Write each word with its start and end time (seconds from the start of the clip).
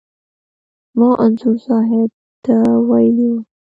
ما 0.97 1.09
انځور 1.23 1.57
صاحب 1.67 2.09
ته 2.45 2.55
ویلي 2.89 3.27
و. 3.31 3.35